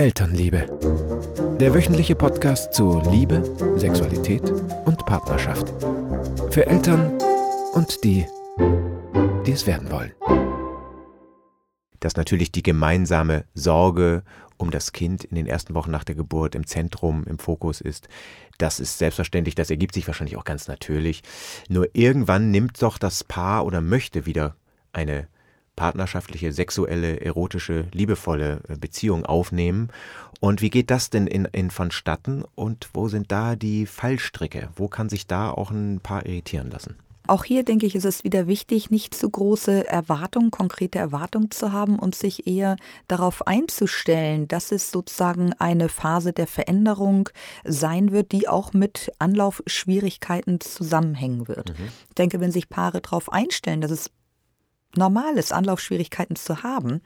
[0.00, 0.64] Elternliebe.
[1.58, 3.42] Der wöchentliche Podcast zu Liebe,
[3.78, 4.48] Sexualität
[4.84, 5.74] und Partnerschaft.
[6.52, 7.18] Für Eltern
[7.74, 8.24] und die,
[9.44, 10.12] die es werden wollen.
[11.98, 14.22] Dass natürlich die gemeinsame Sorge
[14.56, 18.08] um das Kind in den ersten Wochen nach der Geburt im Zentrum, im Fokus ist,
[18.58, 21.24] das ist selbstverständlich, das ergibt sich wahrscheinlich auch ganz natürlich.
[21.68, 24.54] Nur irgendwann nimmt doch das Paar oder möchte wieder
[24.92, 25.26] eine
[25.78, 29.90] partnerschaftliche, sexuelle, erotische, liebevolle äh, Beziehung aufnehmen.
[30.40, 34.70] Und wie geht das denn in, in vonstatten und wo sind da die Fallstricke?
[34.74, 36.96] Wo kann sich da auch ein Paar irritieren lassen?
[37.28, 41.72] Auch hier denke ich, ist es wieder wichtig, nicht zu große Erwartungen, konkrete Erwartungen zu
[41.72, 47.28] haben und sich eher darauf einzustellen, dass es sozusagen eine Phase der Veränderung
[47.64, 51.78] sein wird, die auch mit Anlaufschwierigkeiten zusammenhängen wird.
[51.78, 51.88] Mhm.
[52.08, 54.10] Ich denke, wenn sich Paare darauf einstellen, dass es
[54.96, 57.00] normal ist, Anlaufschwierigkeiten zu haben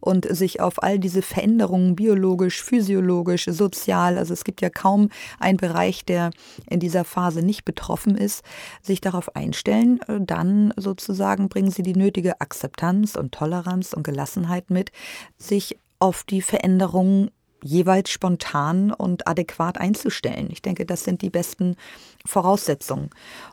[0.00, 5.56] und sich auf all diese Veränderungen biologisch, physiologisch, sozial, also es gibt ja kaum einen
[5.56, 6.30] Bereich, der
[6.68, 8.42] in dieser Phase nicht betroffen ist,
[8.82, 14.90] sich darauf einstellen, dann sozusagen bringen sie die nötige Akzeptanz und Toleranz und Gelassenheit mit,
[15.36, 17.30] sich auf die Veränderungen
[17.62, 20.48] jeweils spontan und adäquat einzustellen.
[20.50, 21.76] Ich denke, das sind die besten
[22.24, 23.10] Voraussetzungen.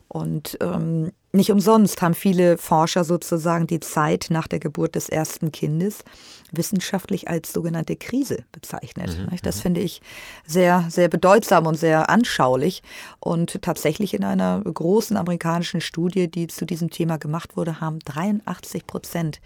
[0.07, 5.51] Und ähm, nicht umsonst haben viele Forscher sozusagen die Zeit nach der Geburt des ersten
[5.51, 6.03] Kindes
[6.51, 9.17] wissenschaftlich als sogenannte Krise bezeichnet.
[9.17, 9.61] Mhm, das mhm.
[9.61, 10.01] finde ich
[10.45, 12.83] sehr, sehr bedeutsam und sehr anschaulich.
[13.19, 18.87] Und tatsächlich in einer großen amerikanischen Studie, die zu diesem Thema gemacht wurde, haben 83
[18.87, 19.41] Prozent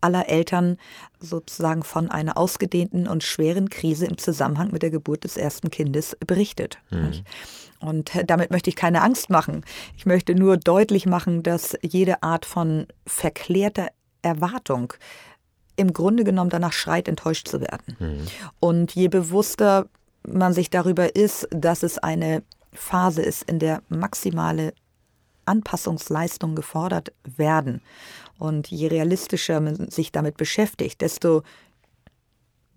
[0.00, 0.76] aller Eltern
[1.18, 6.16] sozusagen von einer ausgedehnten und schweren Krise im Zusammenhang mit der Geburt des ersten Kindes
[6.26, 6.78] berichtet.
[6.90, 7.24] Mhm.
[7.84, 9.62] Und damit möchte ich keine Angst machen.
[9.96, 13.88] Ich möchte nur deutlich machen, dass jede Art von verklärter
[14.22, 14.94] Erwartung
[15.76, 17.96] im Grunde genommen danach schreit, enttäuscht zu werden.
[17.98, 18.26] Mhm.
[18.58, 19.88] Und je bewusster
[20.26, 24.72] man sich darüber ist, dass es eine Phase ist, in der maximale
[25.44, 27.82] Anpassungsleistungen gefordert werden
[28.38, 31.42] und je realistischer man sich damit beschäftigt, desto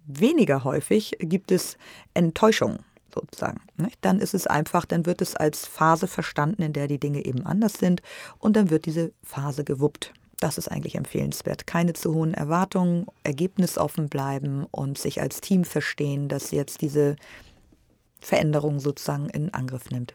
[0.06, 1.78] weniger häufig gibt es
[2.14, 2.80] Enttäuschungen
[3.14, 3.62] sozusagen.
[4.02, 7.46] Dann ist es einfach, dann wird es als Phase verstanden, in der die Dinge eben
[7.46, 8.02] anders sind
[8.40, 10.14] und dann wird diese Phase gewuppt.
[10.40, 11.66] Das ist eigentlich empfehlenswert.
[11.66, 17.16] Keine zu hohen Erwartungen, ergebnisoffen bleiben und sich als Team verstehen, das jetzt diese
[18.20, 20.14] Veränderung sozusagen in Angriff nimmt.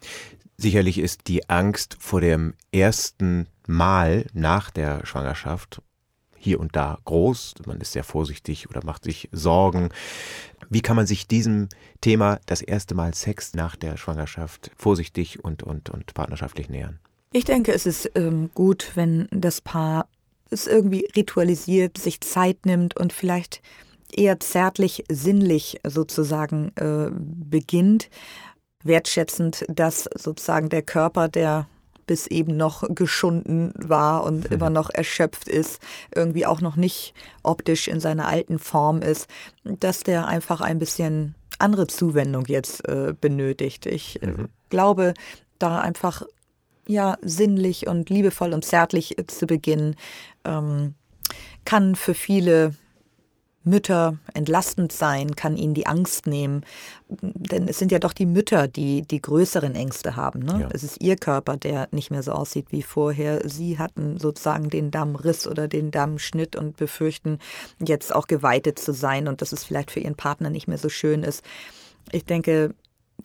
[0.57, 5.83] Sicherlich ist die Angst vor dem ersten Mal nach der Schwangerschaft
[6.37, 7.55] hier und da groß.
[7.67, 9.91] Man ist sehr vorsichtig oder macht sich Sorgen.
[10.73, 11.69] Wie kann man sich diesem
[12.01, 16.99] Thema das erste Mal Sex nach der Schwangerschaft vorsichtig und, und, und partnerschaftlich nähern?
[17.31, 20.09] Ich denke, es ist ähm, gut, wenn das Paar
[20.49, 23.61] es irgendwie ritualisiert, sich Zeit nimmt und vielleicht
[24.11, 28.09] eher zärtlich sinnlich sozusagen äh, beginnt,
[28.83, 31.69] wertschätzend, dass sozusagen der Körper, der
[32.07, 34.57] bis eben noch geschunden war und mhm.
[34.57, 35.81] immer noch erschöpft ist,
[36.15, 39.29] irgendwie auch noch nicht optisch in seiner alten Form ist,
[39.65, 43.87] dass der einfach ein bisschen andere Zuwendung jetzt äh, benötigt.
[43.87, 44.49] Ich äh, mhm.
[44.69, 45.15] glaube,
[45.59, 46.23] da einfach
[46.87, 49.97] ja sinnlich und liebevoll und zärtlich äh, zu beginnen,
[50.45, 50.95] ähm,
[51.65, 52.75] kann für viele
[53.65, 56.65] Mütter entlastend sein, kann ihnen die Angst nehmen.
[57.09, 60.41] Denn es sind ja doch die Mütter, die die größeren Ängste haben.
[60.41, 60.63] Ne?
[60.63, 60.69] Ja.
[60.73, 63.49] Es ist ihr Körper, der nicht mehr so aussieht wie vorher.
[63.49, 67.39] Sie hatten sozusagen den Dammriss oder den Dammschnitt und befürchten
[67.85, 70.89] jetzt auch geweitet zu sein und dass es vielleicht für ihren Partner nicht mehr so
[70.89, 71.45] schön ist.
[72.11, 72.75] Ich denke,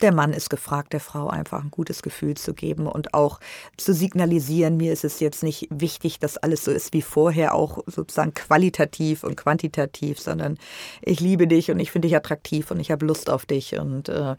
[0.02, 3.40] der Mann ist gefragt, der Frau einfach ein gutes Gefühl zu geben und auch
[3.78, 7.84] zu signalisieren, mir ist es jetzt nicht wichtig, dass alles so ist wie vorher, auch
[7.88, 10.58] sozusagen qualitativ und quantitativ, sondern
[11.02, 14.10] ich liebe dich und ich finde dich attraktiv und ich habe Lust auf dich und
[14.10, 14.36] äh,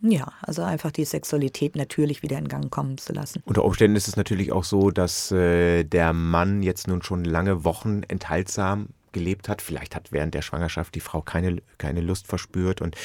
[0.00, 3.42] ja, also einfach die Sexualität natürlich wieder in Gang kommen zu lassen.
[3.44, 7.64] Unter Umständen ist es natürlich auch so, dass äh, der Mann jetzt nun schon lange
[7.64, 9.60] Wochen enthaltsam gelebt hat.
[9.60, 12.96] Vielleicht hat während der Schwangerschaft die Frau keine, keine Lust verspürt und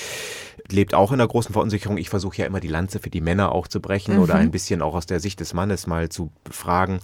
[0.69, 1.97] lebt auch in einer großen Verunsicherung.
[1.97, 4.21] Ich versuche ja immer die Lanze für die Männer auch zu brechen mhm.
[4.21, 6.99] oder ein bisschen auch aus der Sicht des Mannes mal zu befragen.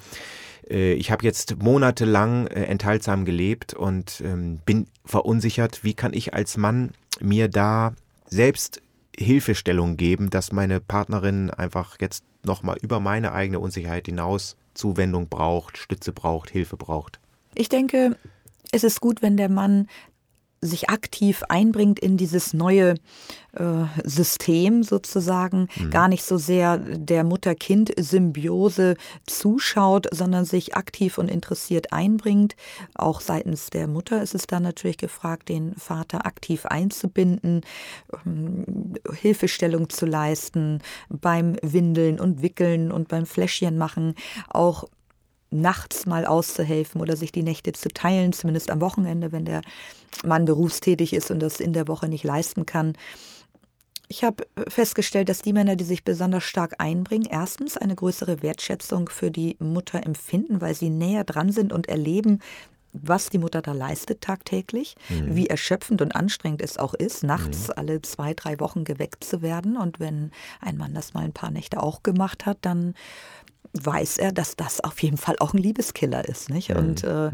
[0.69, 5.83] Äh, ich habe jetzt monatelang äh, enthaltsam gelebt und ähm, bin verunsichert.
[5.83, 7.93] Wie kann ich als Mann mir da
[8.27, 8.81] selbst
[9.17, 15.77] Hilfestellung geben, dass meine Partnerin einfach jetzt nochmal über meine eigene Unsicherheit hinaus Zuwendung braucht,
[15.77, 17.19] Stütze braucht, Hilfe braucht?
[17.55, 18.15] Ich denke,
[18.71, 19.87] es ist gut, wenn der Mann
[20.61, 22.95] sich aktiv einbringt in dieses neue
[23.53, 25.89] äh, System sozusagen, mhm.
[25.89, 28.95] gar nicht so sehr der Mutter-Kind-Symbiose
[29.25, 32.55] zuschaut, sondern sich aktiv und interessiert einbringt.
[32.95, 37.61] Auch seitens der Mutter ist es dann natürlich gefragt, den Vater aktiv einzubinden,
[38.25, 44.15] ähm, Hilfestellung zu leisten beim Windeln und Wickeln und beim Fläschchen machen,
[44.49, 44.85] auch
[45.51, 49.61] nachts mal auszuhelfen oder sich die Nächte zu teilen, zumindest am Wochenende, wenn der
[50.23, 52.93] Mann berufstätig ist und das in der Woche nicht leisten kann.
[54.11, 59.07] Ich habe festgestellt, dass die Männer, die sich besonders stark einbringen, erstens eine größere Wertschätzung
[59.09, 62.39] für die Mutter empfinden, weil sie näher dran sind und erleben,
[62.91, 65.35] was die Mutter da leistet tagtäglich, mhm.
[65.35, 67.73] wie erschöpfend und anstrengend es auch ist, nachts mhm.
[67.75, 69.77] alle zwei, drei Wochen geweckt zu werden.
[69.77, 72.95] Und wenn ein Mann das mal ein paar Nächte auch gemacht hat, dann
[73.73, 76.49] weiß er, dass das auf jeden Fall auch ein Liebeskiller ist.
[76.49, 76.69] Nicht?
[76.69, 76.77] Mhm.
[76.77, 77.31] Und äh,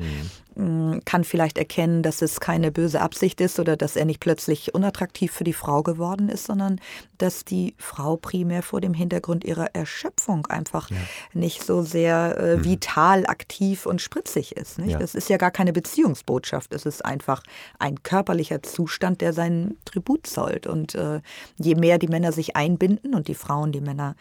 [0.56, 1.01] mhm.
[1.06, 5.31] kann vielleicht erkennen, dass es keine böse Absicht ist oder dass er nicht plötzlich unattraktiv
[5.31, 6.81] für die Frau geworden ist, sondern
[7.18, 10.98] dass die Frau primär vor dem Hintergrund ihrer Erschöpfung einfach ja.
[11.33, 12.66] nicht so sehr äh, mhm.
[12.66, 14.77] vital, aktiv und spritzig ist.
[14.77, 14.92] Nicht?
[14.92, 15.00] Ja.
[15.00, 16.74] Das ist ja gar keine Beziehungsbotschaft.
[16.74, 17.44] Es ist einfach
[17.80, 20.68] ein körperlicher Zustand, der seinen Tribut zollt.
[20.68, 21.22] Und äh,
[21.57, 24.16] je mehr die Männer sich einbinden und die Frauen die Männer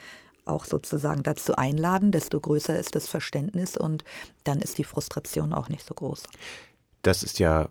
[0.45, 4.05] auch sozusagen dazu einladen, desto größer ist das Verständnis und
[4.45, 6.25] dann ist die Frustration auch nicht so groß.
[7.03, 7.69] Das ist ja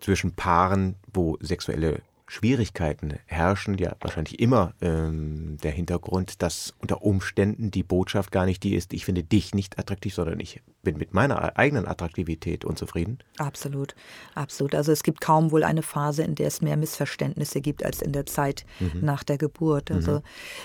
[0.00, 7.72] zwischen Paaren, wo sexuelle Schwierigkeiten herrschen, ja wahrscheinlich immer ähm, der Hintergrund, dass unter Umständen
[7.72, 11.12] die Botschaft gar nicht die ist, ich finde dich nicht attraktiv, sondern ich bin mit
[11.12, 13.18] meiner eigenen Attraktivität unzufrieden.
[13.38, 13.96] Absolut,
[14.36, 14.76] absolut.
[14.76, 18.12] Also es gibt kaum wohl eine Phase, in der es mehr Missverständnisse gibt als in
[18.12, 19.00] der Zeit mhm.
[19.00, 19.90] nach der Geburt.
[19.90, 20.22] Also mhm.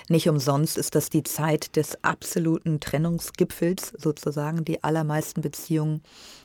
[0.10, 4.66] nicht umsonst ist das die Zeit des absoluten Trennungsgipfels sozusagen.
[4.66, 6.04] Die allermeisten Beziehungen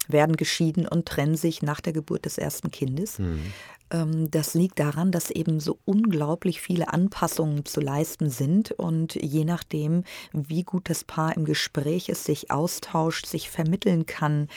[0.09, 3.19] werden geschieden und trennen sich nach der Geburt des ersten Kindes.
[3.19, 3.53] Mhm.
[3.91, 8.73] Ähm, das liegt daran, dass eben so unglaublich viele Anpassungen zu leisten sind.
[8.73, 14.49] Und je nachdem, wie gut das Paar im Gespräch ist, sich austauscht, sich vermitteln kann,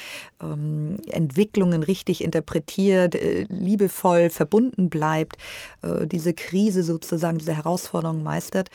[0.42, 5.38] ähm, Entwicklungen richtig interpretiert, äh, liebevoll verbunden bleibt,
[5.82, 8.70] äh, diese Krise sozusagen, diese Herausforderung meistert,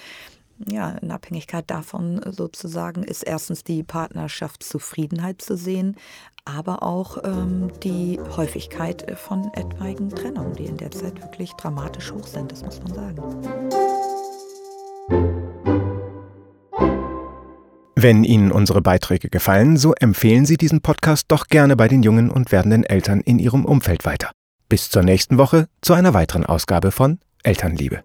[0.66, 5.96] ja, in Abhängigkeit davon sozusagen ist erstens die Partnerschaftszufriedenheit zu sehen,
[6.44, 12.26] aber auch ähm, die Häufigkeit von etwaigen Trennungen, die in der Zeit wirklich dramatisch hoch
[12.26, 13.22] sind, das muss man sagen.
[18.00, 22.30] Wenn Ihnen unsere Beiträge gefallen, so empfehlen Sie diesen Podcast doch gerne bei den jungen
[22.30, 24.30] und werdenden Eltern in Ihrem Umfeld weiter.
[24.68, 28.04] Bis zur nächsten Woche zu einer weiteren Ausgabe von Elternliebe.